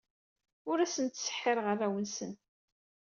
[0.69, 2.31] Ur asen-ttseḥḥireɣ arraw-nsen.